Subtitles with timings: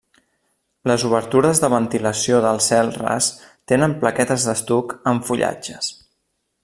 [0.91, 3.27] Les obertures de ventilació del cel ras
[3.73, 5.93] tenen plaquetes d'estuc amb fullatges.